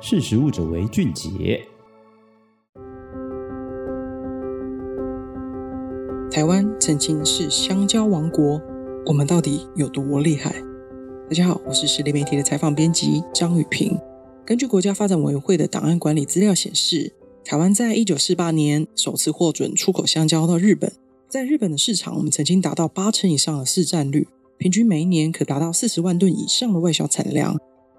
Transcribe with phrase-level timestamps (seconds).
[0.00, 1.60] 识食物者为俊杰。
[6.30, 8.62] 台湾曾经是香蕉王国，
[9.06, 10.54] 我们到底有多厉害？
[11.28, 13.98] 大家好，我是时力媒体的采访编辑张雨萍。
[14.46, 17.12] 根据国家发展委员会的档案管理资料显示，
[17.44, 20.92] 台湾在一九四八年首次获准出口香蕉到日本，
[21.28, 24.28] 在日本的市场，我们曾经达到八成以上的市占率，
[24.58, 27.58] 平均每一年可达到四十万吨以上的外销产量。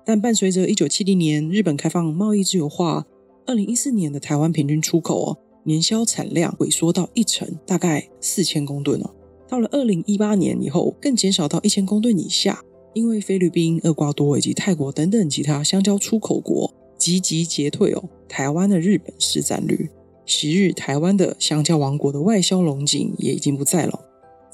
[0.09, 3.05] 但伴随着一九七零年日本开放贸易自由化，
[3.45, 9.11] 二零一四年的台湾平均出口哦，年销产量萎缩到一成，大概四千公吨哦。
[9.47, 12.59] 到了二零一八年以后，更减少到一千公吨以下。
[12.95, 19.91] 因为菲律宾、厄瓜多以及泰国等等其他香蕉出口国积极结退哦，台湾的日本市占率，
[20.25, 24.08] 昔日台湾的香蕉王国的外销龙井也已经不在了。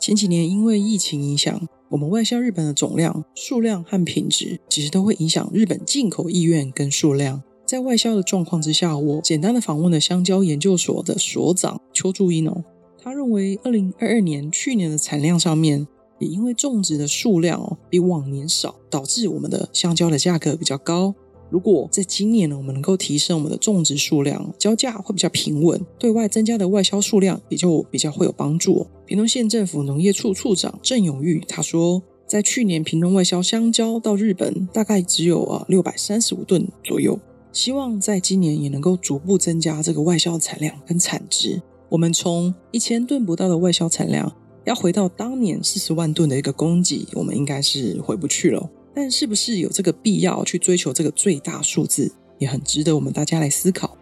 [0.05, 7.41] 前几年因为疫情影响，我们外销日本的总量、数量和品质，其实都会影响日本进口意愿跟数量。
[7.65, 12.63] 在外销的状况之下，我简单的访问了香蕉研究所的所长邱祝英哦，
[13.01, 15.87] 他认为二零二二年去年的产量上面。
[16.19, 21.15] 也因为种植的数量哦比往年少，导致我们的香蕉的价格比较高。
[21.49, 28.85] 如果在今年呢，我们能够提升我们的种植数量，蕉价会比较平稳，对外增加的外销数量也就比较会有帮助。
[29.05, 37.19] 屏东县政府农业处处长郑永玉他说，在去年屏东外销香蕉到日本大概只有啊六百三十五吨左右，
[37.51, 41.61] 希望在今年也能够逐步增加这个外销产量跟产值。
[41.89, 44.35] 我们从一千吨不到的外销产量。
[44.65, 48.67] 要回到当年四十万吨的一个供给，我们应该是回不去了。
[48.95, 53.95] 但是不是有这个必要去追求这个最大数字，也很值得我们大家来思考。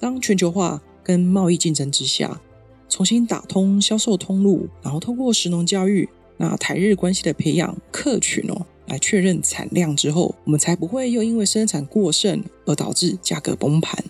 [0.00, 2.40] 当全球化跟贸易竞争之下，
[2.88, 14.04] 重新打通销售通路，然后通过食农教育，那台日关系的培养客群哦，来确认产量之后，我们才不会又因为生产过剩而导致价格崩盘。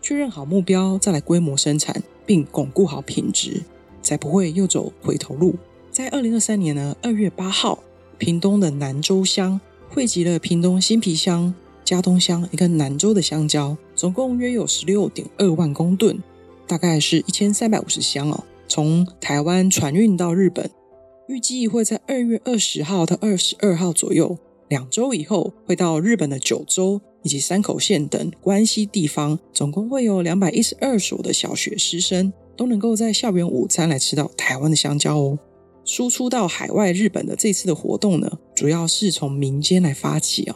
[0.00, 3.62] 确认好目标，再来规模生产，并巩固好品质。
[4.04, 5.56] 才不会又走回头路。
[5.90, 7.78] 在二零二三年呢，二月八号，
[8.18, 9.58] 屏东的南州乡
[9.88, 16.22] 汇集了屏东新皮乡、加东乡一个南州的香蕉，总共约有十六点二万公吨，
[16.66, 18.44] 大概是一千三百五十箱哦。
[18.68, 20.70] 从台湾船运到日本，
[21.28, 24.38] 预计会在二月二十号到二十二号左右，
[24.68, 32.32] 两周以后会到日本的九州以及山口县等关西地方，总共会有两百一十二所的小学师生。
[32.56, 35.36] 都能够在校园午餐来吃到台湾的香蕉哦。
[35.84, 40.54] 输出到海外日本的这次的活动呢，主要是从民间来发起哦。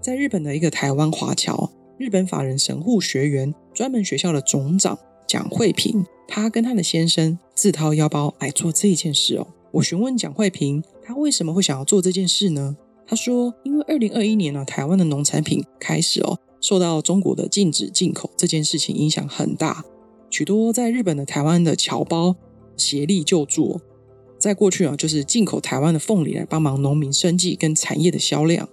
[0.00, 9.46] 在日本的一个台湾华侨日本法人神户学园专门学校的总长蒋慧萍，他跟他的先生自掏腰包来做这件事哦。
[9.72, 12.76] 我询问蒋慧萍，他为什么会想要做这件事呢？
[13.06, 19.84] 他说，因为二零二一年呢，台湾的农产品开始哦，受到中国的禁止进口这件事情影响很大。
[20.30, 22.36] 许多在日本的台湾的侨胞
[22.76, 23.80] 协力救助，
[24.38, 28.68] 在过去啊，就是进口台湾的凤梨来帮忙农民生计跟产业的销量。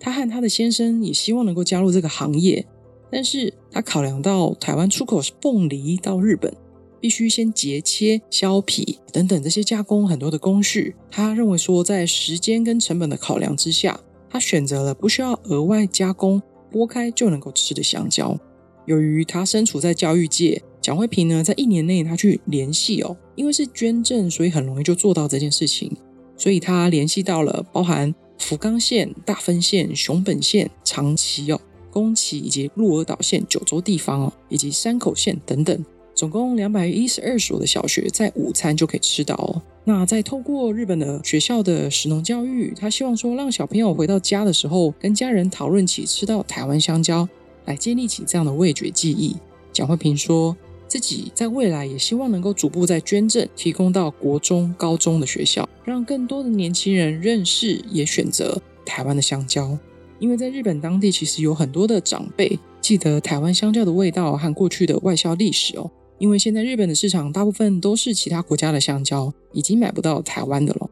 [0.00, 2.66] 他和他的先生也希望能够加入这个行业，
[3.14, 6.52] 但是他考量到台湾出口是凤梨到日本，
[7.00, 10.96] 必须先截切、削皮等等这些加工很多的工序。
[11.12, 16.42] 他认为说，在时间跟成本的考量之下，他选择了不需要额外加工、
[16.72, 18.36] 剥开就能够吃的香蕉。
[18.84, 20.60] 由于他身处在教育界。
[20.80, 25.96] 蒋慧萍呢，在一年内他去联系哦，因为是捐赠，所以很容易就做到这件事情。
[26.36, 31.60] 所以他联系到了包含福冈县、大分县、熊本县、长崎哦、
[31.94, 39.62] 宫崎以及鹿儿岛县九州地方哦，以及山口县等等，总共两百一十二所的小学在午餐就可以吃到哦。
[39.84, 47.28] 那在透过日本的学校的食农教育，他希望说让小朋友回到家的时候，跟家人讨论起吃到台湾香蕉，
[47.66, 49.36] 来建立起这样的味觉记忆。
[49.72, 50.56] 蒋慧萍说。
[50.86, 59.76] 自己在未来也希望能够逐步在捐赠提供到国中、高中的学校，让更多的年轻人认识也选择台湾的香蕉。
[60.24, 65.90] 因为在日本当地，其实有很多的长辈记得台湾香蕉的味道和过去的外销历史哦。
[66.16, 70.88] 因为现在日本的市场大部分都是其他国家的香蕉，已经买不到台湾的了。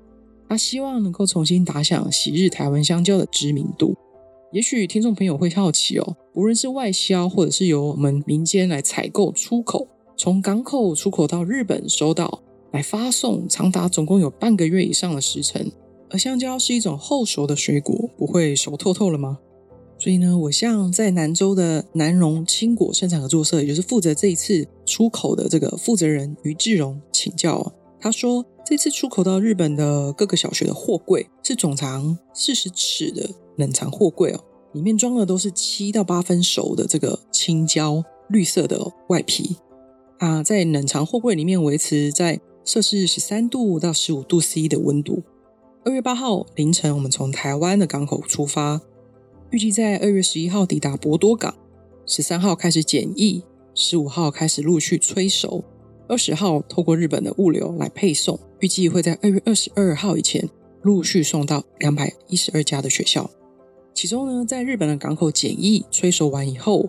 [0.50, 3.96] 他希望能够重新打响昔日台湾香蕉的知名度。
[4.52, 12.42] 也许听众朋友会好奇哦，无论是外销或者是由我们民间来采购出口，从港口出口到日本收到
[12.72, 15.72] 来发送，长达总共有半个月以上的时程。
[16.12, 19.38] 而香蕉是一种后熟的水果，不会熟透透了吗？
[19.98, 33.30] 所以呢，我向在南州的南荣青果生产合作社，也就是负责这一次出口的这个负责人于志荣请教，他说，这次出口到日本的各个小学的货柜是总长四十尺的。
[33.56, 34.40] 冷藏货柜哦，
[34.72, 39.56] 里面装的都是七到八分熟的这个青椒，绿色的外皮
[40.18, 45.22] 啊，在冷藏货柜里面维持在摄氏十三度到十五度 C 的温度。
[45.84, 48.80] 二月八号凌晨，我们从台湾的港口出发，
[49.50, 51.52] 预计在二月十一号抵达博多港，
[52.06, 53.42] 十三号开始检疫，
[53.74, 55.64] 十五号开始陆续催熟，
[56.06, 60.48] 二十号透过日本的物流来配送，预计会在二月二十二号以前
[60.82, 63.28] 陆续送到两百一十二家的学校。
[63.92, 66.88] 其中呢，在日本的港口检疫催熟完以后，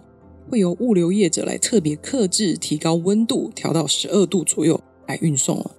[0.52, 5.72] 会由物流业者来特别克制，提高温度，调到十二度左右来运送了。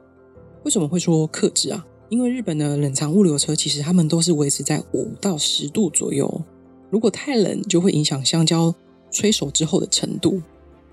[0.65, 1.87] 为什么会说克制啊？
[2.15, 6.43] 因为日本的冷藏物流车其实他们都是维持在五到十度左右，
[6.89, 8.73] 如果太冷就会影响香蕉
[9.11, 10.41] 催熟之后的程度。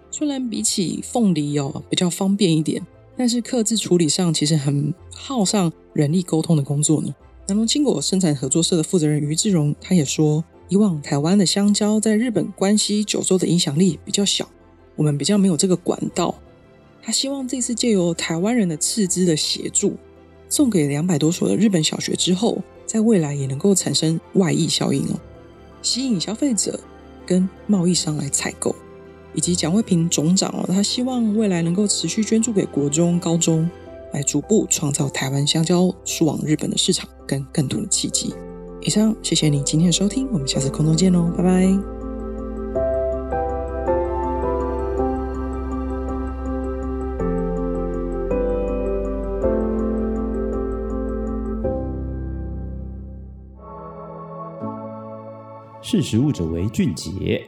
[0.09, 2.81] 虽然比起凤梨哦比较方便一点，
[3.15, 7.13] 但是克制处理上其实很耗上人力沟通的工作呢。
[7.47, 14.50] 南农青果生产合作社的负责人于志荣他也说，以往台湾的香蕉在日本关西九州的影响力比较小，
[14.95, 16.33] 我们比较没有这个管道。
[17.00, 19.95] 他希望这次借由台湾人的斥资的协助。
[20.51, 25.19] 送给两百多所的日本小学之后，在未来也能够产生外溢效应哦，
[25.81, 26.77] 吸引消费者
[27.25, 28.75] 跟贸易商来采购，
[29.33, 33.68] 以及蒋惠萍总长哦，他希望未来能够持续捐助给国中、高中，
[34.12, 38.36] 来逐步创造台湾香蕉输往日本的市场跟更多的契机。
[38.81, 42.00] 以上，谢谢你今天的收听，我们下次空中见喽，拜拜。
[55.91, 57.45] 识时务者为俊杰。